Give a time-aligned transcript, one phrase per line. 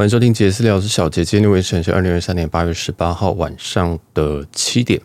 [0.00, 1.22] 欢迎收听杰私聊，我是小杰。
[1.22, 4.98] 今天录音时间是二零二三年八月十八号晚上的七点。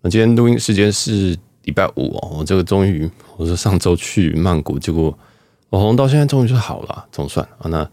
[0.00, 2.36] 那今天录音时间是礼拜五哦。
[2.38, 5.18] 我这个终于，我是上周去曼谷，结果
[5.70, 7.68] 我红到现在终于就好了，总算啊。
[7.68, 7.90] 那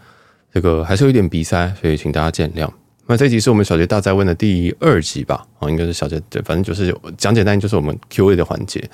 [0.53, 2.69] 这个还是有一点鼻塞，所以请大家见谅。
[3.07, 5.43] 那这一集是我们小杰大哉问的第二集吧？
[5.57, 8.87] 啊，应该是小杰对，反正就是讲简单，就是我们 Q&A 的环节。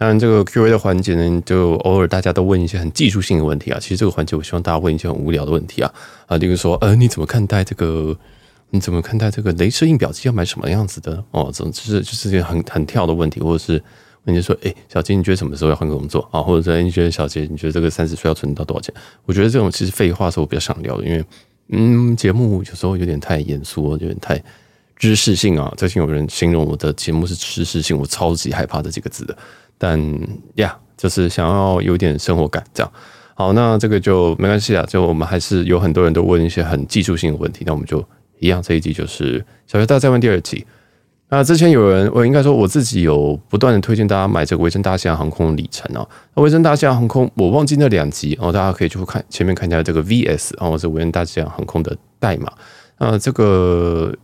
[0.00, 3.78] 当然，这个 Q&A 的环节呢，就偶尔大家都问一些很技术性的问题啊。
[3.78, 5.92] 其实这个环节，我希望大家问一些很无聊的问题啊
[6.26, 8.16] 啊，例如说，呃，你怎么看待这个？
[8.70, 11.22] 你怎么看待这个镭射印表机要买什么样子的？
[11.32, 13.72] 哦，总之是就是一个很很跳的问题，或者是
[14.24, 16.40] 问你说，哎，小杰，你觉得什么时候要换工作啊？
[16.40, 18.94] 或者说，你觉得小杰，你觉得这个三十岁要存到多少钱？
[19.26, 21.22] 我觉得这种其实废话是我比较想聊的，因为
[21.68, 24.42] 嗯，节目有时候有点太严肃，有点太
[24.96, 25.70] 知识性啊。
[25.76, 29.36] 最近有人形容我的节目是知识性，我超级害怕这几个字的。
[29.82, 29.98] 但
[30.56, 32.92] 呀，就是想要有点生活感，这样
[33.34, 33.54] 好。
[33.54, 38.04] 那这个就没关系啊，就我们还是有很多人都问一些很技术性的问题，那我们就
[38.40, 40.66] 一样，这一集就是小学大再问第二集。
[41.30, 46.06] 那之前有人，我应该说我自己有不断的推荐大家买这个维珍大西洋航空的里程哦。
[46.34, 52.52] 那维珍大西洋航空，我忘记那两集哦，大家可以去看前面看一下这个 VS 啊，或者维珍大西洋航空的代码。
[52.98, 54.14] 那这个。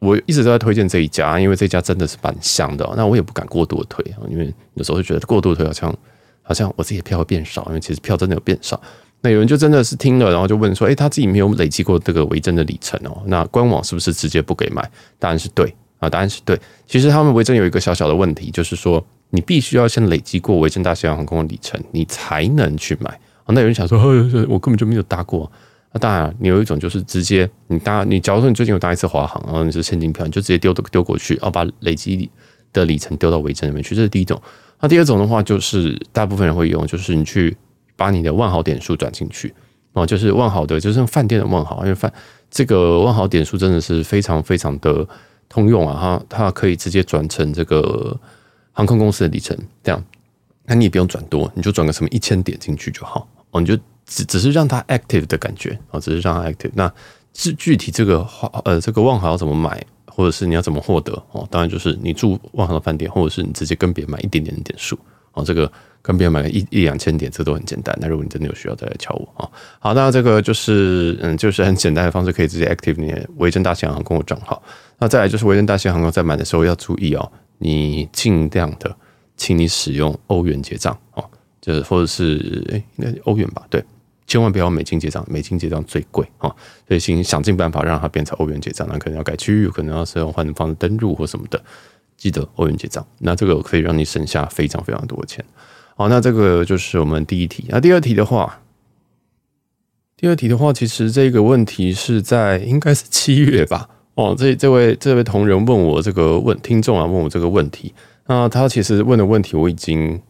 [0.00, 2.90] 我一直都在推荐这一家，因为这家真的是蛮香的。
[2.96, 5.94] 那我也不敢过度的推，因为有时候就觉得过度推好像
[6.42, 8.80] 好像我自己的票会变少，因为其实票真的有变少。
[9.20, 14.90] 那有人就真的是听了，然后就问说：“诶，他自己没有累积过这个维珍的里程哦，那官网是不是直接不给买？”
[15.20, 16.58] 答案是对啊，答案是对。
[16.86, 23.20] 其实他们维珍有一个小小的问题，就是说你必须要先累积过维珍大西洋航空的里程，你才能去买。
[23.48, 23.98] 那有人想说：
[24.48, 25.52] “我根本就没有搭过。”
[25.92, 32.30] 那当然，你有一种就是直接你搭你，假如说你最近有搭一次华航，然后你是现金票，你就直接丢丢过去，然后把累积
[32.72, 34.40] 的里程丢到维珍里面去，这是第一种。
[34.78, 37.56] 那第二种的话，就是大部分人会用，就是你去
[37.96, 39.52] 把你的万豪点数转进去
[39.92, 42.12] 哦，就是万豪的，就是饭店的万豪，因为饭
[42.48, 45.04] 这个万豪点数真的是非常非常的
[45.48, 48.16] 通用啊，它它可以直接转成这个
[48.70, 50.04] 航空公司的里程，这样，
[50.66, 53.76] 那你也不用转多，你就转个什么一千点进去就好哦，你就。
[54.10, 56.72] 只只是让它 active 的感觉啊，只是让它 active。
[56.74, 56.92] 那
[57.32, 61.46] 具具体这个话，呃，这个万豪要怎么买，或者是你要怎么获得哦？
[61.48, 64.98] 当然就是你住万豪的饭店，或者是你直接跟别人买一点点的点数
[65.32, 65.44] 哦。
[65.44, 65.70] 这个
[66.02, 67.96] 跟别人买个一一两千点，这都很简单。
[68.00, 69.48] 那如果你真的有需要，再来敲我啊。
[69.78, 74.60] 好，那这个就是嗯，就是很简单的方式，可以直接 active 你的维珍大西洋航空的账号。
[74.98, 78.94] 那再来就是维珍大西洋航空在买的时候要注意哦，你尽量的，
[79.36, 81.24] 请你使用欧元结账哦，
[81.60, 83.64] 就是或者是哎，应该欧元吧？
[83.70, 83.82] 对。
[84.30, 86.54] 千万不要美金结账，美金结账最贵啊！
[86.86, 91.60] 所以请想尽办法让它变成欧元结账，那可能要改区域，可能要使用换方式登录或什么的，
[92.16, 93.04] 记得欧元结账。
[93.18, 95.44] 那这个可以让你省下非常非常多的钱。
[95.96, 97.64] 好，那这个就是我们第一题。
[97.70, 98.60] 那第二题的话，
[100.16, 103.88] 第二题的话，其实这个问题是在应该是七月吧？
[104.14, 107.92] 哦，这这位这位同仁问我这个问听众啊，问我这个问题。
[108.28, 110.22] 那他其实问的问题我已经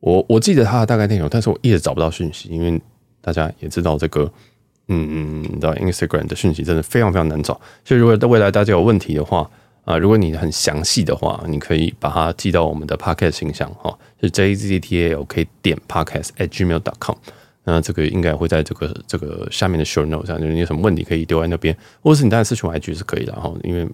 [0.00, 2.82] 我我记得他的大概内容，但是我一直找不到讯息，因为。
[3.20, 4.30] 大家也知道这个，
[4.88, 9.48] 嗯，你知道 Instagram 的讯息真的非常非常难找，所以如果在未来大家有问题的话，
[9.84, 17.16] 啊，如果你很详细的话，你可以把它寄到我们的 Podcast 信箱哈，是 jztalk 点 podcast at gmail dot com，
[17.64, 23.88] 那这个应该会在这个这个下面的 show note 上，就是你有什么问题可以丢在那边，或者是你当然私讯 IG 是可以的哈，因为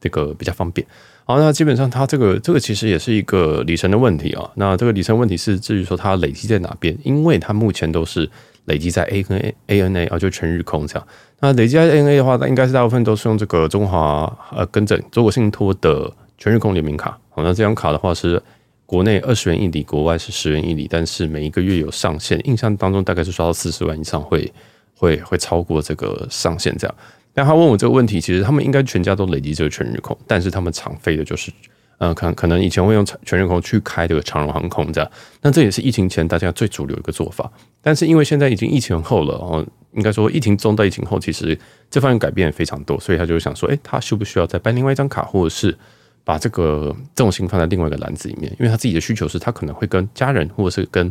[0.00, 0.86] 这个比较方便。
[1.24, 8.28] 好，那基本上它这个这个其实也是一个里程的问题啊，那这个里程问题是至于说它累积在哪边，因为它目前都是。
[8.66, 11.08] 累积在 A 跟 ANA 啊，就全日空这样。
[11.40, 17.18] 那累积在 ANA 的话，那应该是大部分都是用这个中华呃，跟着中国信托的全日空联名卡。
[17.30, 18.40] 好，那这张卡的话是
[18.84, 22.40] 国内二十元一里，国外是十元一里，但是每一个月有上限。
[22.46, 24.52] 印象当中大概是刷到四十万以上会
[24.94, 26.94] 会会超过这个上限这样。
[27.34, 31.52] 但他问我这个问题，其实他们应该全家都累积这个全日空，但是他们常飞的就是。
[31.98, 37.50] 呃，可可能以前会用全日空去开这个长荣航空这样，那这也是疫情前大家最主流一个做法。
[37.80, 41.58] 但是因为现在已经疫情后了，哦，应该说疫情中到疫情后，其实
[41.90, 45.74] 这方面改变也非常多，所以他就想说，诶，他需不需要再办另外一张卡，或者是
[46.22, 48.50] 把这个重心放在另外一个篮子里面？
[48.58, 51.10] 因为他自己的需求是他可能会跟家人，或者是跟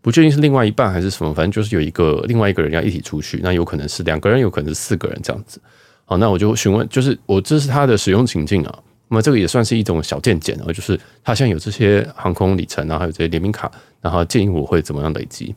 [0.00, 5.60] 不确定是另外一半还是什么，反正就是有一个另外一个人要一起出去，那有可能是两个人，有可能是四个人这样子。
[6.04, 8.78] 好，那我就询问，就是我这是他的使用情境啊。
[9.10, 13.70] 那么这个也算是一种小见解哦，就是它现在有这些航空里程，然后还有这些联名卡，
[14.00, 15.52] 然后建议我会怎么样累积。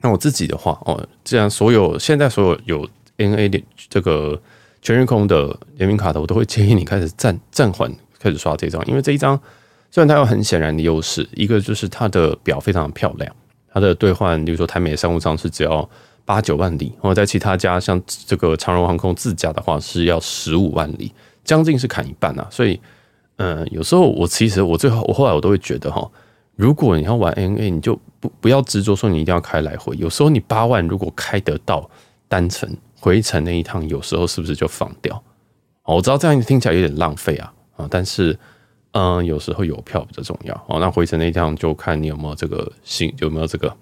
[0.00, 2.88] 那我自己的话哦，既然所有现在所有有
[3.18, 4.40] NA 的这个
[4.80, 9.38] 全日空的联名卡的，我都会建议你开始暂暂缓开始刷这张，因为这一张
[9.90, 13.34] 虽然它有很显然的优势，一个就是它的表非常漂亮，
[13.72, 15.88] 它的兑换，比如说台美商务舱是只要
[16.24, 21.12] 八九万里，然后在其他家像这个长荣航空自家的话是要十五万里，
[21.44, 22.46] 将近是砍一半啊。
[22.50, 22.80] 所以，
[23.36, 26.10] 嗯，有时候我其实我最后我后来我都会觉得哈，
[26.56, 29.96] 如果你要玩 NA，你就不不要执着说你一定要开来回。
[29.96, 31.88] 有时候你八万如果开得到
[32.28, 32.68] 单程
[32.98, 35.14] 回程那一趟，有时候是不是就放掉？
[35.84, 38.38] 哦我知道这样听起来有点浪费啊啊，但是
[38.92, 40.78] 嗯，有时候有票比较重要哦。
[40.78, 43.76] 那回程那一趟就看你有没有这个心，有没有这个。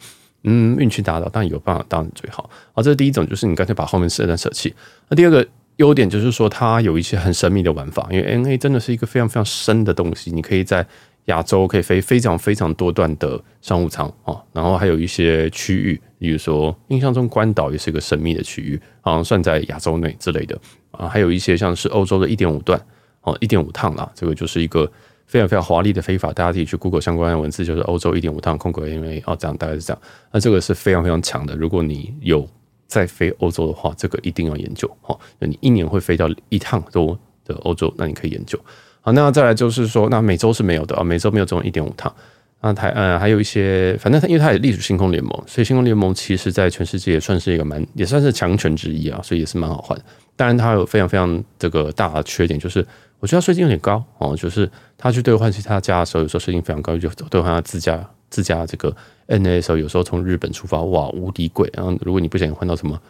[0.45, 2.49] 嗯，运气达到，但有办法当然最好。
[2.73, 4.75] 好，这是第一种，就是你干脆把后面四站舍弃。
[5.11, 5.47] 那第二个
[5.81, 10.31] 优点就是说，它有一些很神秘的玩法，因为 NA 真的是一个非常非常深的东西。
[10.31, 10.87] 你可以在
[11.25, 20.59] 亚洲可以飞非常非常多段的商务舱哦，然后还有一些区域，比如说印象中关岛也是一个神秘的区域，好像算在亚洲内之类的
[20.91, 22.79] 啊，还有一些像是欧洲的一点五段
[23.23, 24.91] 哦，一点五趟啦，这个就是一个。
[25.27, 30.03] 非常非常华丽的飞法，大家自己去 Google 相关的文字，就是欧洲一点五趟空格 ANA 哦，这样大概是这样。
[30.33, 31.55] 那这个是非常非常强的。
[31.55, 32.45] 如果你有
[32.91, 35.17] 在飞欧洲的话，这个一定要研究哈。
[35.39, 38.59] 那你一年会飞到一趟多的欧洲，那你可以研究。
[39.01, 42.13] 好，那再来就是说，那美洲是没有的啊，美洲没有这种一点五趟。
[42.61, 49.99] 那台呃还有一些，反正它因为它也隶属星空联盟，所以星空联盟其实在全世界也算是一个蛮也算是强权之一啊，所以也是蛮好换。
[50.37, 52.85] 当然它有非常非常这个大的缺点，就是。
[53.21, 54.67] 我觉得税金有点高哦，就是
[54.97, 58.95] 他去兑换其他家的时候，有时候税金非常高，就兑换他自家自家这个
[59.27, 61.71] N A 的时候，有时候从日本出发，哇，无敌贵。
[61.75, 63.01] 然后如果你不小心换到什么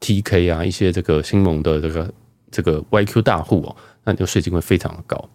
[0.00, 2.14] TK 啊，一些这个新盟的这个
[2.50, 3.74] 这个 YQ 大户哦，
[4.04, 5.28] 那你的税金会非常的高。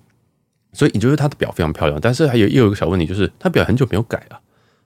[0.73, 4.39] 所以你就是他的表非常漂亮，但是还有又有一个小问题，就是他表很久没有改了。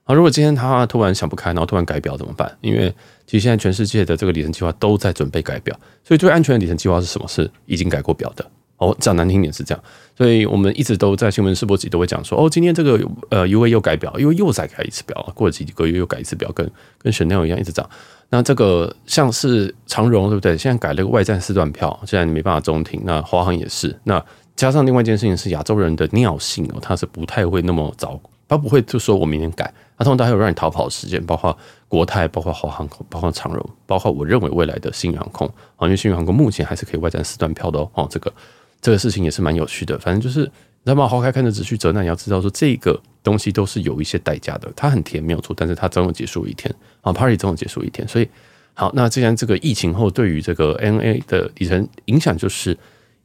[0.04, 2.56] 啊，如果今天他突然想不开，然后突然改表怎么办？
[2.60, 2.92] 因为
[3.26, 7.28] 其实现在全世界的这个里程计划都在准备改表，所以最安全的里程计划是什么？
[7.28, 8.44] 是已经改过表的。
[8.78, 9.82] 哦，讲难听点是这样，
[10.16, 13.00] 所以我们一直都在新闻试播集都会讲说，哦，今天这个
[13.30, 17.88] 呃 UA 又改表，因为又再改一次表，过了几个月又改一次表，跟跟 Chanel 一样一直涨。
[18.28, 20.58] 那这个像是长荣对不对？
[20.58, 23.00] 现在改了个外站四段票，现在你没办法中停。
[23.04, 23.96] 那华航也是。
[24.04, 24.22] 那
[24.56, 31.56] 加上另外一件事情是亚洲人的尿性哦，他是不太会那么早，他不会就说我明天改，他通常还有让你逃跑的时间，包括
[31.86, 35.46] 国泰，包括华航空，包括长荣，包括我认为未来的新宇航空
[35.76, 38.32] 啊，因为星宇航空目前还是可以外站四段票的哦，哦这个。
[38.80, 40.50] 这个事情也是蛮有趣的，反正就是，你知
[40.84, 41.08] 道吗？
[41.08, 44.72] 花开看着只须折，那你要知道说，这个东西都是有一些代价的。
[44.76, 48.06] 它很甜没有错，但是它总有结束一天啊，Party 总有结束一天。
[48.06, 48.28] 所以，
[48.74, 52.76] 好，那既然这个疫情后对于这个 NA 的里程影响，就是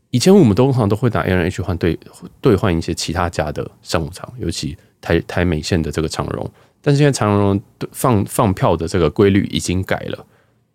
[0.10, 2.00] 以前我们都通常都会拿 NA 去换兑
[2.40, 6.50] 兑换一些其他家的商务舱，尤其台台美线的这个长荣，
[6.82, 7.62] 但是现在长荣
[7.92, 10.26] 放放票的这个规律已经改了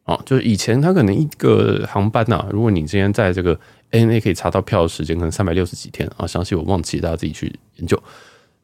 [0.04, 3.58] 啊，就是以前它可能一个航班呐、啊，如果你今天在这个
[3.92, 8.00] ANA 可以查到票的时间，可能三百六十几天啊，详细我忘记，大家自己去研究。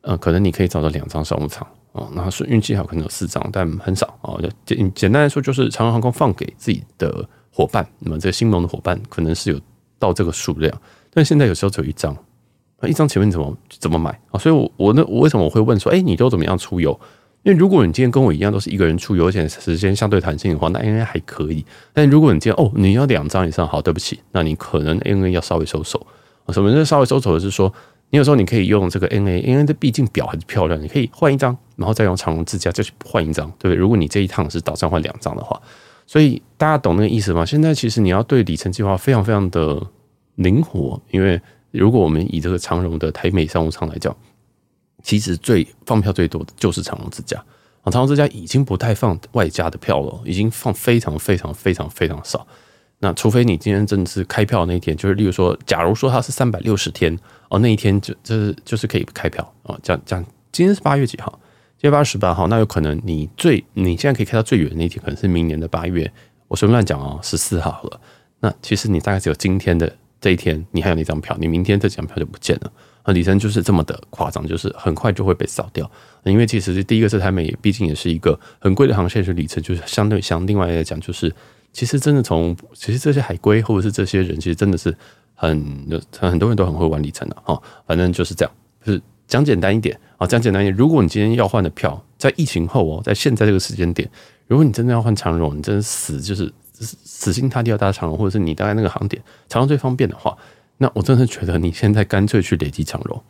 [0.01, 4.35] 呃，可能你可以找到两张商务舱啊，那是运气好，可能有四张，但很少啊。
[4.67, 9.61] 简简单来说，就是长荣航空放给自己的伙伴，那么这个新盟的伙伴可能是有
[10.01, 10.77] 到这个数量，
[11.13, 12.17] 但现在有时候只有一张，
[12.83, 14.39] 一张请问怎么怎么买啊？
[14.41, 16.99] 所以我，我我那我为什么我会问说，哎，你都怎么样出游？
[17.43, 21.65] 因为如果你今天跟我一样都是一个人出游，而且时间相对弹性的话，那 ANA 还可以。
[21.93, 26.07] 但如果你今天哦，你要两张以上，好，对不起，那你可能 N A 要稍微收手。
[26.53, 27.73] 什么是稍微收手的是说，
[28.11, 33.77] 你有时候你可以用这个 N A，因为这毕竟表还是漂亮，你可以换一张，然后再用长荣自家再去换一张，对不对？
[33.77, 35.61] 如果你这一趟是打算换两张的话，
[36.07, 37.45] 所以大家懂那个意思吗？
[37.45, 39.85] 现在其实你要对里程计划非常非常的
[40.37, 41.41] 灵活，因为
[41.73, 44.17] 如果我们以这个长荣的台美商务舱来讲。
[45.03, 47.37] 其实最放票最多的就是长隆之家
[47.83, 52.47] 啊，长隆之家已经不太放外加的票了，已经放非常非常非常非常少。
[53.01, 57.19] 那除非你今天真的是开票那一天，就是例如说，假如说它是三百六十天
[57.49, 59.77] 哦，那一天就就是就是可以开票啊。
[59.83, 61.37] 讲讲，今天是八月几号？
[61.77, 66.09] 今天八月十八号，那有可能你最你现在可以开到最远的那一天，可能是明年的八月，
[66.47, 68.01] 我随便乱讲哦，十四号了。
[68.39, 72.71] 那其实你大概只有今天的这一天，你还有那张票，你明天这几张票就不见了。
[73.03, 75.91] 啊，里程就是这么的夸张，就是很快就会被扫掉。
[76.25, 81.35] 因为其实第一个是台美，毕竟也是一个很贵的航线，是里程就是相对相另外来讲，就是
[81.73, 84.97] 其实真的从其实这些海归或者是这些人，其实真的是
[85.35, 87.61] 很很多人都很会玩里程的哈。
[87.87, 88.55] 反正就是这样，
[88.85, 90.77] 就是讲简单一点啊，讲简单一点。
[90.77, 94.09] 如果你今天要换的票，在疫情后哦，在现在这个时间点，
[94.47, 100.39] 如果你真的要换长荣，你真的死就是死心塌地要搭长荣，或者是你大概那个航点长荣最方便的话。
[100.83, 103.23] 那我真的觉得你现在干脆去累积长荣，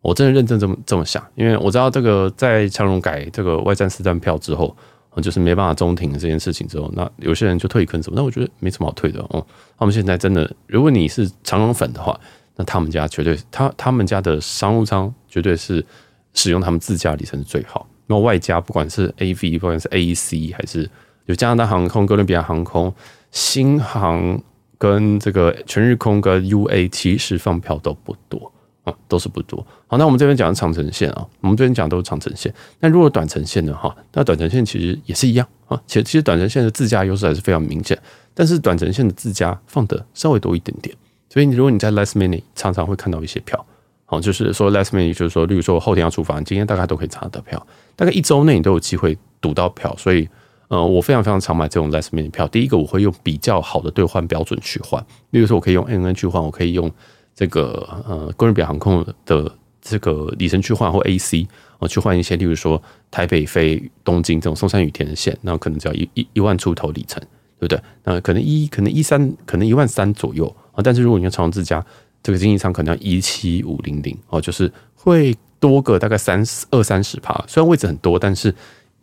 [0.00, 4.76] 我真的认真这么这么想，因为我知道这个在长荣改这个外站四站票之后，
[5.22, 9.46] 就是没办法中停这件事情之后，那有些人就退坑什么，那我觉得没什么好退的哦。
[9.78, 12.18] 他们现在真的，如果你是长荣粉的话，
[12.56, 15.86] 那他们家绝对他他们家的商务舱绝对是
[16.34, 17.88] 使用他们自家里程最好。
[18.08, 20.90] 那外加不管是 AV，不管是 AEC 还是
[21.26, 22.92] 有加拿大航空、哥伦比亚航空、
[23.30, 24.42] 新航
[24.78, 28.52] 跟这个全日空跟 UA，其实放票都不多
[28.84, 29.66] 啊，都是不多。
[29.86, 32.52] 好，那我们这边讲的长程线啊，我们这边讲都是长程线。
[32.80, 37.98] 那如果短程线的话，那短程线其实也是一样啊，其实其实短程线的自驾优势还是非常明显，
[38.34, 40.94] 但是短程线的自驾放的稍微多一点点。
[41.28, 43.66] 所以，如果你在 last minute 常常会看到一些票，
[44.06, 49.94] 好，就是说 last minute 就是说，例如说后天要出发，今天大概都可以查得到票，大概一周内你都有机会赌到票。
[49.98, 50.26] 所以，
[50.68, 52.46] 呃，我非常非常常买这种 last minute 票。
[52.48, 56.90] 第一个，我会用比较好的兑换标准去换，例如说我可以用 N N 去换，我可以用
[57.34, 61.46] 这个呃哥伦比亚航空的这个里程去换，或 AC
[61.78, 67.22] 我去换一些，例如说台北飞东京这种松山羽田的线，那可能只要一一一万出头里程，
[67.60, 67.80] 对不对？
[68.02, 70.46] 那可能一可能一三可能一万三左右。
[70.72, 71.84] 啊，但是如果你要长荣自驾，
[72.22, 77.32] 这个经济舱可能要一七五零零哦，就是会多个大概三二三十趴。
[77.46, 78.52] 虽然位置很多，但是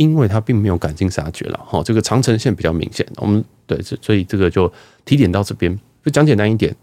[0.04, 1.82] 因为它并没有赶尽杀绝了哈。
[1.84, 4.72] 这个长城线比较明显，我们对，所以这个就
[5.06, 5.80] 提点到这边。
[6.04, 6.76] 就讲简单一点，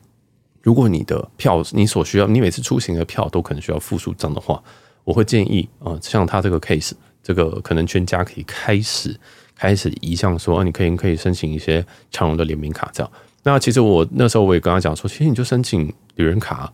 [0.63, 4.63] 如果你的票你所需要，你每次出行的票都可能需要复数张的话，
[5.05, 9.15] 我会建议啊，像他这个 case，这个可能全家可以开始
[9.55, 13.13] 开始移向说，你可以可以申请一些长荣的联名卡这样。
[13.43, 16.73] 那其实我那时候我也跟他讲说，其实你就申请旅人卡，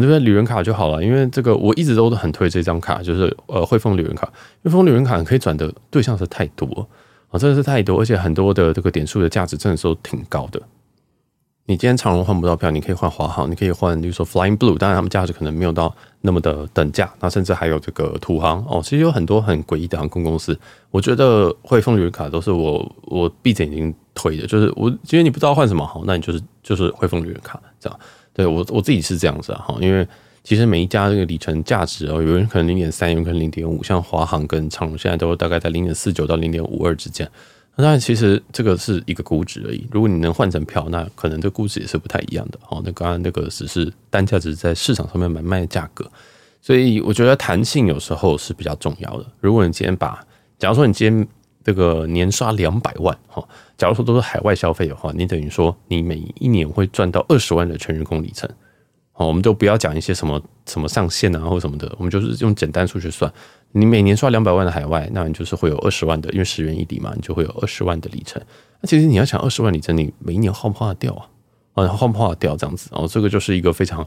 [0.00, 1.02] 就是旅人卡就好了。
[1.02, 4.30] 因为这个我一直都很推这张卡，就是呃汇丰旅人卡，
[4.62, 6.88] 汇丰旅人卡可以转的对象是太多
[7.28, 10.60] 啊，真的是太多，而且很多的这个点数的价值真的是都挺高的。
[11.66, 17.08] 你今天长荣换不到票，你可以换华航，你可以换，比如说 Flying Blue，当然他们价值可能没有到那么的等价。
[17.20, 20.58] 那甚至还有这个土航哦，其实有很多很诡异的航空公司。
[20.90, 27.98] 我觉得汇丰旅人卡都是我我闭着眼睛推的，就是我今天你不知道换什么好，那你就是就是汇丰旅人卡这样。
[28.34, 30.06] 对我我自己是这样子哈，因为
[30.42, 37.30] 其实每一家这个里程价值哦，有人可能零点三，有人可能零点五，像华航跟长荣现在都大概在零点四九到零点五二之间。
[37.74, 39.86] 那其实这个是一个估值而已。
[39.90, 42.58] 如果你能换成票，那可能这估值也是不太一样的。
[42.68, 46.04] 哦，那刚刚那个只是单价，只是在市场上面买卖的价格。
[46.60, 49.26] 所以我觉得弹性有时候是比较重要的。
[49.40, 50.22] 如果你今天把，
[50.58, 51.26] 假如说你今天
[51.64, 58.48] 这个年刷两百万，哈，假如说都是海外消费的话，你等于说你每一年会赚到二十万的全日空里程。
[59.14, 63.30] 好，我们就不要讲一些什么什么上限啊或什么的，我们就是用简单数学算。
[63.72, 68.40] 你每年刷两百万的海外，那你就是会有二十万的，因为十元一里嘛，你就会有二十万的里程。
[68.80, 71.28] 那其实你要想二十万里程，你每一年花不花得掉啊？
[71.74, 72.88] 啊，花不花得掉这样子？
[72.92, 74.02] 哦，这个就是一个非常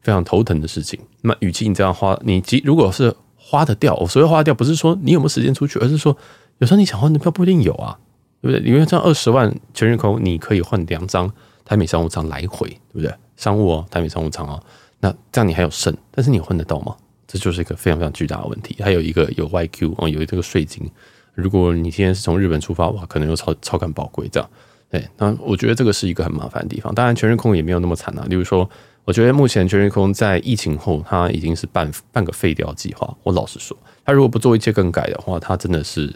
[0.00, 1.00] 非常头疼的事情。
[1.22, 6.16] 那与其你这样花，你即如果是花得掉，我所谓花得掉，不是说你有没有时间出去，而是说
[6.58, 7.98] 有时候你想换的票不一定有啊，
[8.40, 8.66] 对不对？
[8.66, 11.30] 因为这样二十万全日空，你可以换两张
[11.64, 13.12] 台美商务舱来回，对不对？
[13.36, 14.62] 商务哦，台美商务舱哦，
[15.00, 16.94] 那这样你还有剩，但是你换得到吗？
[17.26, 20.88] 这就是一个非常非常巨大的问题，还有一个有 YQ 哦，有这个税金。
[21.34, 24.48] 如果你今天是从日本出发，哇，可能又超超感宝贵这样。
[24.88, 26.94] 对，那我觉得这个是一个很麻烦的地方。
[26.94, 28.24] 当然，全日空也没有那么惨啊。
[28.28, 28.68] 例如说，
[29.04, 33.12] 我觉得目前全日空在疫情后，它已经是半半个废掉计划。
[33.24, 36.14] 我老实说，它如果不做一切更改的话，它真的是，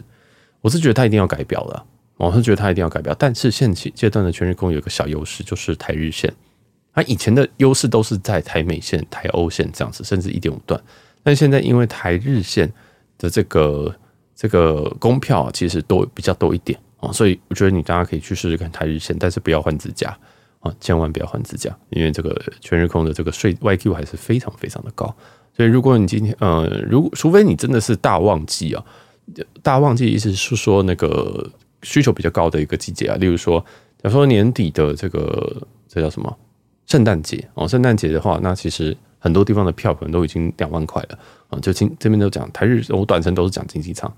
[0.61, 1.85] 我是觉得它一定要改表的。
[2.17, 3.15] 我是觉得它一定要改表。
[3.17, 6.33] 但是现阶段的全日空有一个小优势，就是台日线。
[6.93, 10.81] 它以前的优势都是在台美线、台欧线这样子，甚至一点五段。
[11.23, 12.69] 但现在因为台日线
[13.17, 13.95] 的这个
[14.35, 20.17] 这个公票其实多比较多一点啊，所以我觉得你大家可以去试试看台日线，但是不要换自驾
[20.59, 25.13] 啊，千万不要换自驾，因为这个全日空的这个税 YQ 还是非常非常的高。
[25.55, 28.83] 所以如果你今天呃，如果除非你真的是大旺季啊，
[29.61, 31.49] 大旺季意思是说那个
[31.83, 33.59] 需求比较高的一个季节啊，例如说，
[34.01, 36.37] 假如说年底的这个这叫什么？
[36.85, 41.19] 圣诞节哦，圣诞节的话，那其实很多地方的票可能都已经两万块了
[41.49, 41.59] 啊。
[41.59, 44.11] 就今这边都讲台日，我短程都是讲经济舱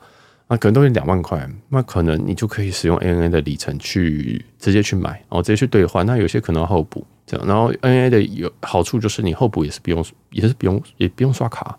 [0.48, 1.46] 啊，可能都是两万块。
[1.68, 6.06] 那可能你就可以使用 ANA 的里程去直接去买，然后直接去兑换。
[6.06, 11.78] 那有些可能要候补这样，然后 ANA 的有好处就是你候补也是不用，也是不用，也不用刷卡，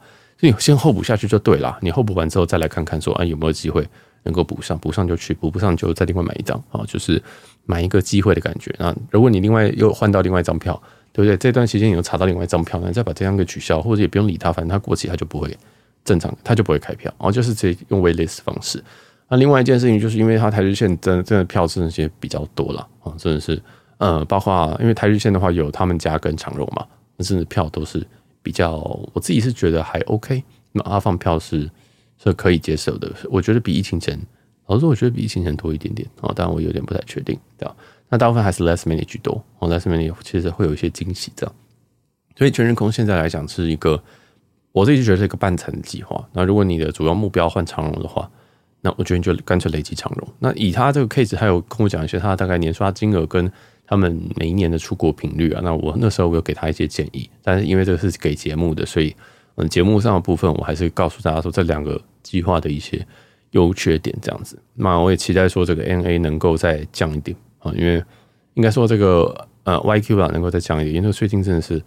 [0.50, 1.78] 你先候补下去就对了。
[1.80, 3.86] 你候补完之后再来看看说，啊有没有机会
[4.24, 7.22] 能够补上，补上就去，补不上就再另外买一张啊，就是。
[7.64, 8.74] 买一个机会的感觉。
[8.76, 10.74] 那如果你另外又换到另外一张票，
[11.12, 11.36] 对不对？
[11.36, 15.56] 这段时间你又查到另外一张票，那你再把这张给取消，或者也不用理它，反正它过期它就不会
[16.04, 17.08] 正常，它就不会开票。
[17.20, 18.82] 然后就是直接用 waitlist 方式。
[19.28, 23.62] 那另外一件事情就是因为它台日线真的真的票真的些比较多了啊，真的是
[23.98, 26.84] 呃，包括因为台日线的话有他们家跟长荣嘛，
[27.16, 28.04] 那真的票都是
[28.42, 28.72] 比较，
[29.12, 30.42] 我自己是觉得还 OK。
[30.72, 31.70] 那阿放票是
[32.18, 34.18] 是可以接受的，我觉得比疫情前。
[34.66, 37.76] 老实说，我觉得比疫情前多一点点啊，当然我有点不太确定，对吧？
[38.08, 41.54] 那大部分还是 Less Many 居多，哦，Less Many 其实会有一些惊喜这样。
[42.36, 44.02] 所以全日空现在来讲是一个，
[44.70, 46.26] 我自己就觉得是一个半残计划。
[46.32, 48.30] 那如果你的主要目标换长荣的话，
[48.84, 50.28] 那我觉得你就干脆累积长荣。
[50.40, 53.50] 那以他这个 case，还有跟我讲一些他大概年刷金额跟
[53.86, 55.60] 他们每一年的出国频率啊。
[55.62, 59.14] 那我那时候我有给他一些建议，但是因为这个是给节目的，所以
[59.54, 63.06] 嗯，节目上的部分我还是告诉大家说这两个计划的一些
[63.52, 64.58] 优缺点这样子。
[64.74, 68.02] 那我也期待说这个 N A 能够再降一点啊，因为
[68.54, 71.78] 应该说这个呃 YQ 啊能够再降一点，因为税金真的是，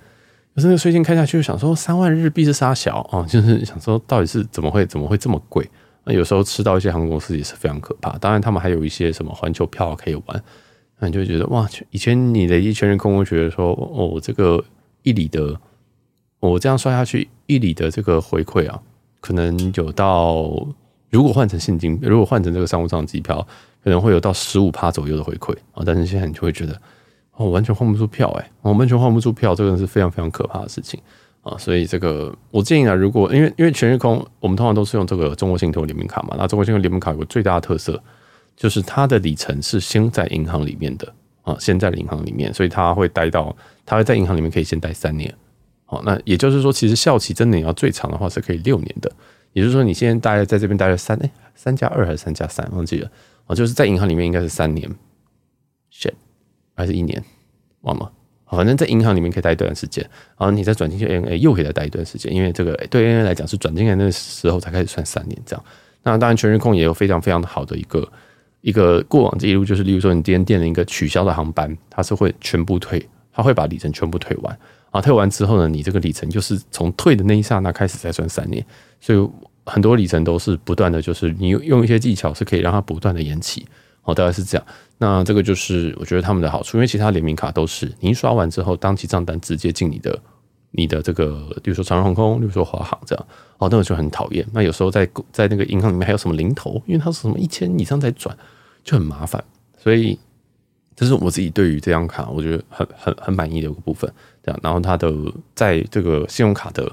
[0.53, 5.67] 可是那个税金开下去，想说三万日币是杀小啊， 就是想说到底是怎么会怎么会这么贵？
[6.05, 8.15] 那有时候吃到一些航空公司也是非常可怕。
[8.19, 10.43] 当然，他们还有一些什么环球票可以玩，
[10.99, 14.63] 那你就觉得哇，以前你的一全日空，空觉得说哦，这个
[15.01, 15.59] 一里的，
[16.39, 18.79] 我这样算下去，一里的这个回馈啊，
[19.19, 20.67] 可能有到
[21.09, 23.45] 如果换成现金，如果换成这个商务舱机票，
[23.83, 25.81] 可能会有到十五趴左右的回馈啊。
[25.85, 26.79] 但是现在你就会觉得
[27.33, 30.99] 哦，完全换不出票哎，我完全换不出票，这个是非常非常可怕的事情。
[31.45, 36.35] 啊，所以这个我建议啊，如果因为因为全日空，我们通常都是用这个中国信托联名卡嘛。
[36.39, 38.01] 那中国信托联名卡有个最大的特色，
[38.55, 45.31] 就是它的里程是先在银行里面的啊，先在银行里面，所以它会待到它会在银行里面可以先待三年。
[45.85, 49.11] 好，那也就是说，其实效期真的你要最长的话是可以六年的。
[49.53, 53.11] 也就是说，你现在大概在这边待了三哎三加二还是三加三忘记了
[53.45, 54.89] 啊，就是在银行里面应该是三年
[55.93, 56.13] ，shit
[56.73, 57.23] 还是一年
[57.81, 58.11] 忘了。
[58.49, 60.03] 反正在银行里面可以待一段时间，
[60.37, 65.65] 然后你再转进去 N A 又可以再待一段时间，因为这个对 N A 来讲是转进来那时候才开始算三年这样。
[66.03, 68.07] 那当然全日空也有非常非常好的一个
[68.61, 74.57] 一个过往记录，就是例如说你今天订了一个取消的航班，它是会全部退，它会把里程全部退完
[74.91, 78.63] 啊，退完之后呢，你这个里程就是从退的那一刹那开始再算三年，
[79.01, 79.29] 所以
[79.65, 83.65] 很多里程都是不断的，就是你用一些技巧是可以让它不断的延期。
[84.05, 84.65] 哦，大概是这样。
[84.97, 90.17] 那这个就是我觉得他们的好处，因为其他联名卡都是你刷完之后，当期账单直接进你的
[90.71, 93.25] 你的这个，比如说长荣航空，比如说华航这样。
[93.57, 94.45] 哦，那个就很讨厌。
[94.53, 98.37] 那有时候在在那个银行里面还有什么零头，因为它是什么一千以上再转，
[98.83, 99.43] 就很麻烦。
[99.77, 100.19] 所以
[100.95, 104.11] 这是我自己对于这张卡，我觉得很很很满意的一个部分。
[104.43, 105.11] 这样，然后它的
[105.55, 106.89] 在这个信用卡的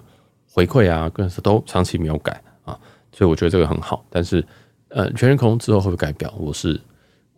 [0.50, 2.78] 回馈啊，更是都长期没有改啊，
[3.12, 4.04] 所以我觉得这个很好。
[4.08, 4.44] 但是
[4.88, 6.32] 呃，全日空之后会不会改表？
[6.38, 6.80] 我是。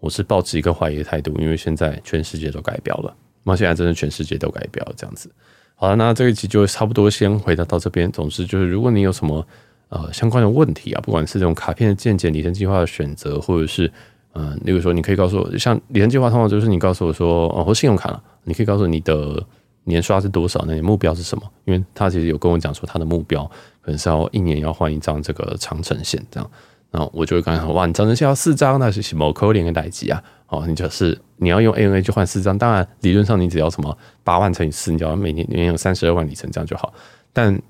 [0.05, 5.31] 我是抱持一个怀疑的态度，因为现在全世界都改标了，那现在真的全世界都改标，这样子。
[5.77, 8.12] 好了，那这一集就差不多先回答到这边。
[8.12, 9.47] 总之就是，如果你有什么
[9.88, 13.90] 呃相关的问题啊，不管是这种卡片的见解、里程计划的选择，或者是
[14.35, 19.43] 嗯、例如说你可以告诉我，像里程计划通常就是你告诉我说，哦，或信用卡了，你可以告诉你的
[19.85, 21.51] 年刷是多少，那你目标是什么？
[21.64, 23.43] 因为他其实有跟我讲说，他的目标
[23.81, 26.51] 可能是要一年要换一张这个长城线这样。
[26.95, 30.23] 然后我就会刚才说，哇，你长程线要四张，那是什么可怜的代机啊？
[30.47, 36.95] 哦，你就是你要用 ANA 去换四张，当然理论上你只要什么八万乘以四，你就要每年年有三十二万里程这样就好。
[37.33, 37.61] 但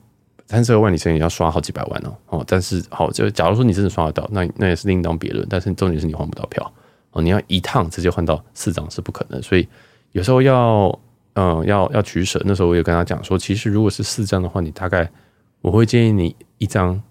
[0.46, 2.14] 三十二万里程也要刷好几百万哦。
[2.28, 5.46] 哦，但是好，就假如说你真的刷得到，那那也是另当别论。
[5.48, 6.70] 但是重点是你换不到票
[7.12, 9.42] 哦，你要一趟直接换到四张是不可能。
[9.42, 9.66] 所以
[10.12, 11.00] 有时候要
[11.32, 12.42] 嗯要要取舍。
[12.44, 15.10] 那时候我也跟他讲说，其实如果是四张的话，你大概
[15.62, 17.02] 我会建议你一张。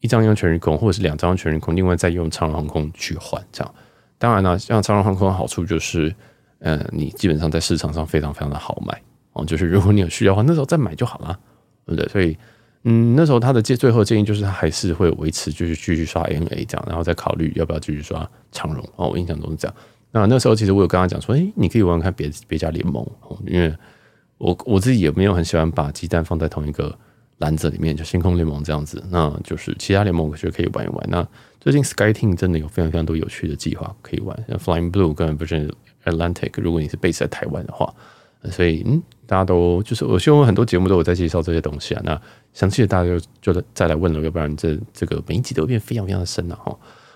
[0.00, 3.74] 一张用全日空，或者是两张全日空，另外再用长荣航空去换，这样。
[4.18, 6.14] 当然呢，像长荣航空的好处就是，
[6.60, 9.00] 嗯，你基本上在市场上非常非常的好买
[9.32, 9.44] 哦。
[9.44, 11.38] 就是如果你有需要的话，那时候再买就好了，
[11.86, 12.08] 对不对？
[12.08, 12.36] 所以，
[12.84, 19.08] 嗯，那时候他的建最后建议就是，他还是会维持，就是继续刷 NA 这样，然后再考虑要不要继续刷长荣哦。
[19.08, 19.74] 我印象中是这样。
[20.12, 23.74] 那那时候其实我有跟他讲说，诶，你可以玩玩看别别家联盟哦，因为
[24.38, 26.98] 我我自己也没有很喜欢把鸡蛋放在同一个。
[27.40, 31.06] 篮子里面就星空联盟这样子，那就是其他联盟我觉得可以玩一玩。
[31.10, 31.26] 那
[31.60, 35.70] 最近 SkyTeam 真的有非常非常多有趣的计划可以玩，像 Flying Blue 跟 Virgin
[36.04, 37.92] Atlantic，如果你是 base 在台湾的话，
[38.50, 42.02] 所以嗯，大家都就是我希望很多节目都有在介绍这些东西啊。
[42.04, 42.20] 那
[42.54, 46.74] 详细的大家就就再来问了，要不然这这个每一集都会变非常非常的深了哈。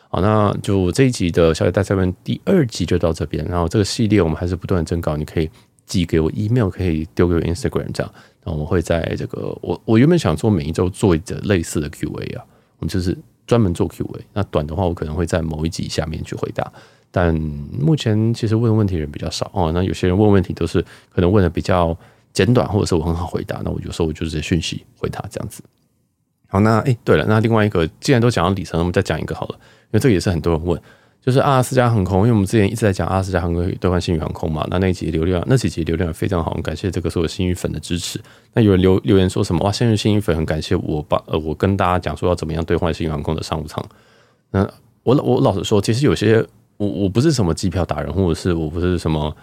[0.09, 5.51] 好，那就这一集的小姐大赛们第二集就到这边，然后这个系列我们还是不断增稿，你可以
[5.87, 8.13] 寄给我 email，可以丢给我 Instagram 这样。
[8.45, 12.45] 那我们会在这个，我我原本想做每一周做一个类似的 Q&A 啊，
[12.79, 14.25] 我们就是专门做 Q&A。
[14.35, 16.71] 那短的话，我可能会在某一集下面去回答。
[17.11, 19.71] 但目前其实问问题人比较少哦。
[19.73, 21.97] 那有些人问问题都是可能问的比较
[22.33, 23.61] 简短，或者是我很好回答。
[23.65, 25.63] 那我有时候我就直接讯息回答这样子。
[26.49, 30.81] 好，那哎，对了，那另外一个，既然都讲到里程，我们再讲一个好了，因为这个也是很多人问。
[31.25, 38.21] 就是阿拉斯加航空，因为我们之前一直在讲阿拉斯加航空兑换星宇航空嘛，那那几集流量，那几集流量非常好，感谢这个所有星宇粉的支持。
[38.53, 43.83] 那有人留留言说什么哇，现在星宇粉很感谢我把呃我跟大家讲说要怎么样兑换星宇航空的商务舱。
[44.51, 44.69] 那
[45.03, 46.45] 我我老实说，其实有些
[46.77, 49.35] 我我不是什么机票达人，或者是我不是什么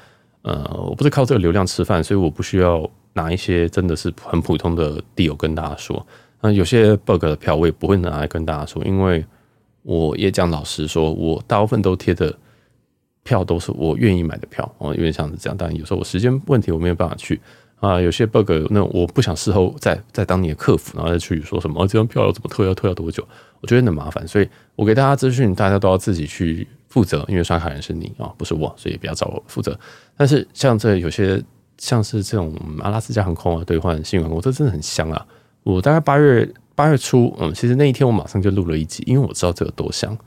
[0.44, 6.06] 呃我不是靠这个流量吃饭，所以我不需要拿一些真的是很普通的 deal 跟大家说。
[6.42, 9.26] 那有些 bug 的票我也不会拿来跟大家说，因为。
[9.84, 12.34] 我也讲老实说，我大部分都贴的
[13.24, 15.58] 票都是我愿意买的票哦，因为像是这样。
[15.58, 17.40] 当然有时候我时间问题我没有办法去
[17.80, 23.28] 啊，有些 bug 那我不想事后再再当你的客服，然后再去说什么、这张票要怎么退，要退要多久，
[23.60, 24.28] 我觉得很麻烦。
[24.28, 29.80] 所以我给大家资讯，大家都要自己去负责，因为刷卡人是你啊，不是我，所以不要找我负责。
[30.16, 31.44] 但是像这有些
[31.78, 35.26] 像是这种阿拉斯加航空啊兑换幸运航空，这真的很香啊！
[35.64, 36.48] 我大概八月。
[36.82, 40.18] 八月初，嗯，其实那一天我马上就录了一集，因为我知道这个多香，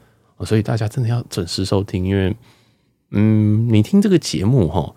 [0.47, 2.07] 所以大家真的要准时收听。
[2.07, 2.37] 因为，
[3.11, 4.95] 嗯，你听这个节目哈，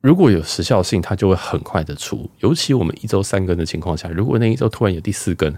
[0.00, 2.30] 如果有时效性，它就会很快的出。
[2.38, 5.54] 尤其我们一周三更的情况下，如果那一周突然有第四更，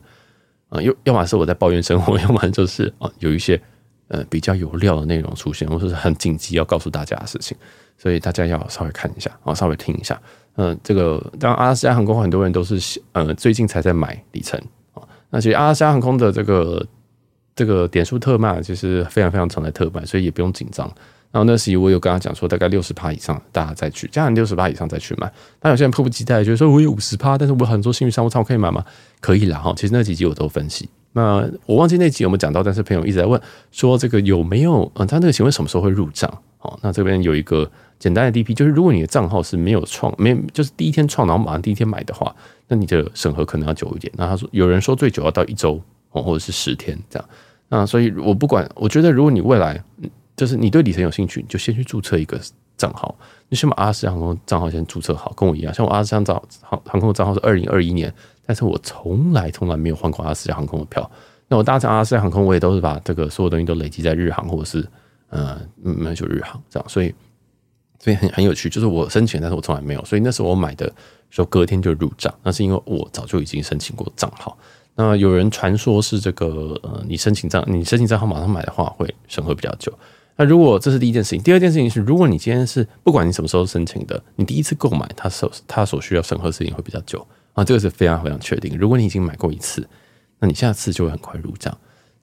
[0.70, 3.62] 啊，又要么是我在抱怨生活， 要么就是啊有一些
[4.08, 7.56] 呃比较有料的内容出现，或者是很紧急要告诉大家的事情，
[7.96, 10.20] 所以大家要稍微看一下啊，稍微听一下。
[10.56, 14.60] 嗯，这个当然阿拉斯加航空很多人都是呃最近才在买里程。
[15.32, 16.86] 那其实阿拉斯加航空的这个
[17.56, 20.86] 这个点数特卖，其实非常非常常在特卖，所以也不用紧张。
[21.30, 25.32] 然后那时我有跟他讲说，大概六十趴以上大家再去，加上六十趴以上再去买。
[25.62, 28.84] 那有些人迫不及待，觉得说我有五十趴，但是我很多幸运商务舱我可以买吗？
[29.20, 29.72] 可以啦哈。
[29.74, 30.86] 其实那几集我都分析。
[31.14, 33.40] 那我忘记那集有没有讲到，但是朋友一直在问
[33.70, 36.30] 说这个有没有嗯，他那个请问什么时候会入账？
[36.60, 37.70] 哦，那这边有一个
[38.02, 42.34] 简单的 DP，就是如果你的账号是没有创，没就是第一天创，然后马上第一天买的话。
[42.66, 44.12] 那你的审核可能要久一点。
[44.16, 47.28] 那他说有人说最久要到一周哦，或者是十天这样。
[47.68, 49.80] 那所以我不管，我觉得如果你未来
[50.34, 52.40] 就是你对里程有兴趣，你就先去注册一个
[52.76, 53.14] 账号。
[53.48, 55.72] 你先把阿拉斯加航空账号先注册好，跟我一样。
[55.72, 58.12] 像我阿拉斯加航航空的账号是二零二一年，
[58.44, 61.08] 但是我从来从来没有换过阿拉斯加航空的票。
[61.48, 64.82] 那我搭乘阿拉斯加航空，我也都是把这个所有东西都累积在日航或者是
[65.28, 66.88] 呃没就日航这样。
[66.88, 67.14] 所以
[68.02, 70.04] 所以很很有趣，就是我申请，但是我从来没有。
[70.04, 70.92] 所以那时候我买的。
[71.32, 74.54] 说隔天就入账，那是因为我早就已经申请过账号。
[74.94, 79.90] 那有人传说是这个呃，你申请账，你申请账号马上买的话会审核比较久。
[80.36, 88.76] 那如果这是第一件事情，第二件事情是，如果你今天是不管你什么时候申请的，你第一次购买，它所它所需要审核时间会比较久啊，这个是非常非常确定。
[88.76, 89.88] 如果你已经买过一次，
[90.38, 91.74] 那你下次就会很快入账。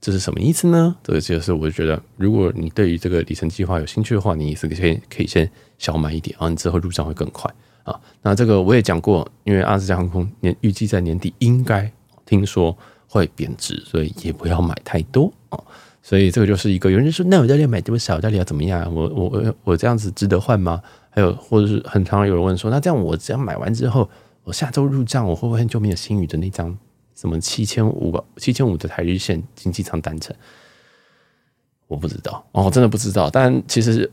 [0.01, 0.95] 这是什么意思呢？
[1.03, 7.53] 这个就是我觉得，如果你对于这个里程计划有兴趣的话，你是可以可以先小买一点，然后你之后入账会更快。
[7.83, 11.91] 啊，那这个我也讲过，因为阿斯加航空年预计在年底应该
[12.25, 15.59] 听说会贬值，所以也不要买太多啊。
[16.01, 18.19] 所以这个就是一个有人说，那我到底要买多少？
[18.19, 18.93] 到底要怎么样？
[18.93, 20.81] 我我我我这样子值得换吗？
[21.09, 24.09] 还有或者是很常有人问说，那这样我这样买完之后，
[24.43, 26.77] 我下周入账，我会不会很久没有新宇的那张
[27.19, 30.35] 什么七千五七千五的台日线经济舱单程？
[31.87, 33.29] 我不知道哦，真的不知道。
[33.29, 34.09] 但其实。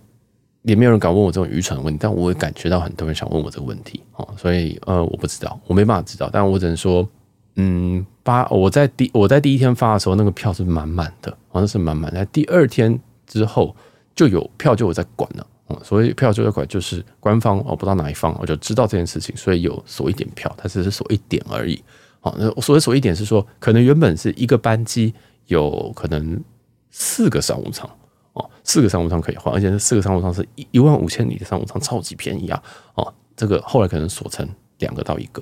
[0.63, 7.09] 也没有人敢问我这种愚蠢的问题，但我也感觉到很多人想问我这个问题哦，所以呃，我不知道，我没办法知道，但我只能说，
[7.55, 12.27] 嗯，八我在第我在第一天发的时候，那个票是满满的，好像是满满的。
[12.27, 13.77] 第二天之后
[14.17, 21.81] 就有票就有在管了，嗯，所以票就在管，就是官方我不知道哪一方，我就知道这件事情，所以有锁一点票，它只是锁一点而已。
[22.27, 25.15] 好，那我所谓锁一点是说，可能原本是一个班机，
[25.47, 26.43] 有可能
[26.91, 27.89] 四个商务舱。
[28.33, 32.61] 哦，四个商务舱可以换，而且这四个商务舱是一一万五千里的商务舱，超级便宜啊！
[32.97, 34.47] 哦，这个后来可能锁成
[34.81, 35.41] 两个到一个，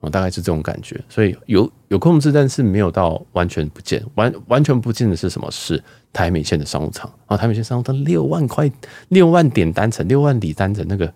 [0.00, 0.98] 哦，大概是这种感觉。
[1.06, 4.02] 所以有有控制，但是没有到完全不见。
[4.14, 5.48] 完完全不见的是什么？
[5.50, 7.36] 是台美线的商务舱啊！
[7.36, 8.72] 台美线商务舱六万块，
[9.10, 11.12] 六万点单程，六万里单程，那个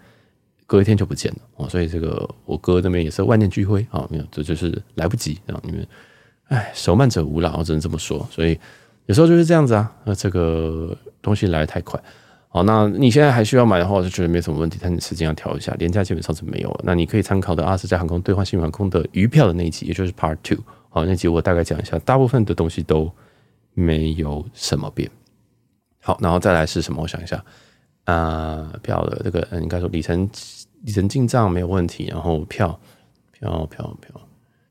[0.67, 1.69] 隔一天就不见了哦。
[1.69, 4.07] 所以这个我哥那边也是万念俱灰啊！
[4.11, 5.61] 没有，这就是来不及啊！
[5.63, 5.87] 你们，
[6.49, 8.29] 哎，手慢者无劳，只能这么说。
[8.31, 8.59] 所以。
[9.07, 11.97] 有时候就是这样子啊，那这个东西来得太快，
[12.49, 16.81] 好，那你现在还需要买的话，我就觉得没什么问题，但你时间要调一下，连假基本上是没有了。
[16.83, 23.09] 那你可以参考的阿拉斯加航空兑换幸运航空的余票的那一集，也就是 Part Two，好，那集我大概讲一下，大部分的东西都
[23.75, 25.09] 没有什么变。
[26.03, 27.01] 好，然后再来是什么？
[27.01, 27.45] 我想一下，
[28.07, 30.29] 啊、票的这个，嗯，应该说里程
[30.83, 32.69] 里程进账没有问题，然后票
[33.33, 34.21] 票票票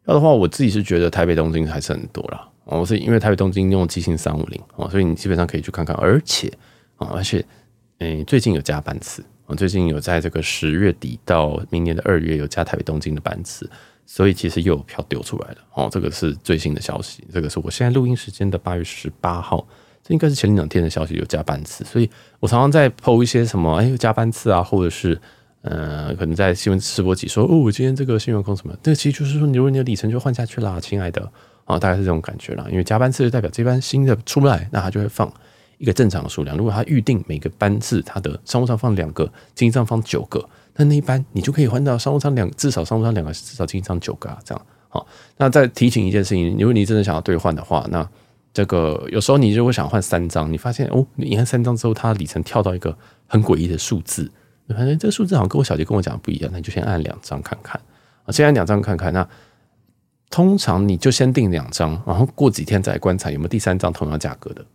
[0.06, 2.50] 票的话，我自己是觉得台北东京还是很多啦。
[2.66, 6.52] 哦，是因为台北东京用机型三五零哦，所以你基本上可以去看看，而且
[6.96, 7.46] 啊，而且
[8.00, 13.70] 诶，最近有加班次，我最近有在这个十月底到明年的二月有加台北东京的班次，
[14.06, 19.68] 所以其实又有票丢出来了哦，这个是最新的消息，这个是我现在录音时间的八月十八号，
[20.08, 22.08] 这应该是前两天的消息，有加班次，所以
[22.40, 25.20] 我常常在 po 一些什么，哎，有加班次啊，或者是
[25.64, 31.32] 呃，可能在新闻直播集说，哦，我今天这个新闻空什么，这个其实就是说，你如果你的里程就换下去啦，亲爱的。
[31.66, 35.28] 啊，大概是这种感觉啦，因为加班次就代表这班新的出不来，那它就会放
[35.80, 36.56] 一个正常的数量。
[36.56, 44.66] 如果它预定每个班次它的商务舱放两个，经济舱放九个，那那一班你就可以换到商务舱两，至少商务舱两个，至少经济舱九个啊，这样。
[44.90, 48.08] 好，那再提醒一件事情，如果你真的想要兑换的话，那
[48.56, 54.32] 这个有时候你如果想换三张，你发现哦，你按三张之后，它里程跳到一个很诡异的数字，
[54.66, 57.80] 你发现这个数字好像跟我小杰跟我讲的不一样，那你就先按两张看看
[58.24, 59.12] 啊，先按两张看看。
[59.12, 59.28] 那
[60.30, 64.66] 通常你就先订两张，然后过几天再来观察有没有第三张同样价格的。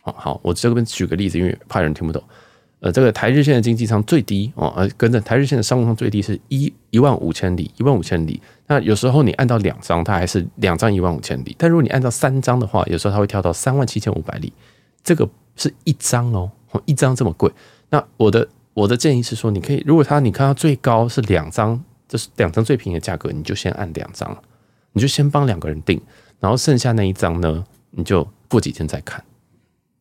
[0.00, 2.22] 好，好，我这边举个例子，因为怕人听不懂。
[2.78, 8.40] 呃，这个台日线的经济舱最低哦，呃，跟着台日线的商务舱最低是一一万五千里，一万五千里。
[8.66, 11.54] 那有时候你按到两张，它还是两张一万五千里。
[11.58, 14.52] 但如果你按照三张的话，有时候它会跳到三万七千五百里。
[15.02, 16.50] 这个是一张哦，
[16.84, 17.50] 一张这么贵。
[17.90, 24.36] 那我的我的建议是说，你可以如果它你看到最高是两张，就是两张最便宜的价格，你就先按两张，
[24.92, 26.00] 你就先帮两个人订，
[26.40, 29.24] 然后剩下那一张呢，你就过几天再看。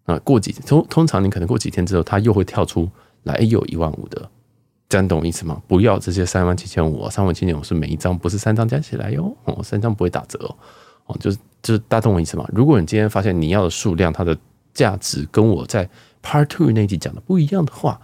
[0.05, 2.89] 啊，过几通通常你可能过几天之后，它又会跳出
[3.23, 4.29] 来，哎，有一万五的，
[4.89, 5.61] 这样懂我意思吗？
[5.67, 10.55] 不要直接三万七千五，三万七千五是每一张，不是三张加起来哟，哦，三张不会打折哦，
[11.07, 12.47] 哦，就是就是大家懂我意思吗？
[12.53, 14.37] 如果你今天发现你要的数量，它的
[14.73, 15.89] 价值跟我在
[16.23, 17.99] Part Two 那集讲的不一样的话，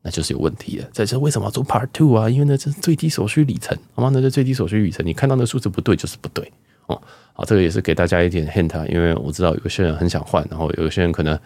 [0.00, 0.88] 那就是有问题了。
[0.92, 2.30] 这为什么要做 Part Two 啊？
[2.30, 4.10] 因为那这是最低所需里程，好吗？
[4.10, 6.50] 那是最低所需里程，你看到那数字不对就是不对
[6.86, 6.98] 哦。
[7.34, 11.38] 好，这个也是给大家一点 hint，因为我知道有些人很想换，然后有些人可能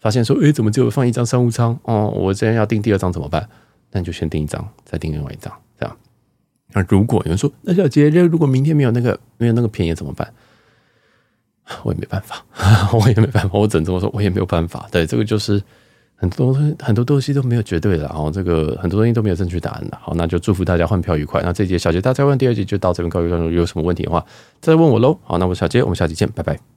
[0.00, 1.78] 发现说，诶，怎么只有放一张商务舱？
[1.82, 3.46] 哦，我今天要订第二张怎么办？
[3.92, 5.96] 那你就先订一张，再订另外一张，这样。
[6.72, 10.32] 那如果有人说，那小杰，如果明天没有那个没有那个便宜怎么办？
[11.84, 12.44] 我也没办法，
[12.92, 14.88] 我也没办法，我只能这么说，我也没有办法。
[14.90, 15.62] 对，这个就是。
[16.14, 19.98] 很多很多东西都没有绝对的，然后这个很多东西都没有正确答案的。
[20.00, 21.42] 好，那就祝福大家换票愉快。
[21.42, 23.50] 那这节小杰大家问第二集就到这边告一段落。
[23.50, 24.24] 有什么问题的话，
[24.60, 25.18] 再问我喽。
[25.24, 26.71] 好，那我是小杰，我们下期见，拜拜。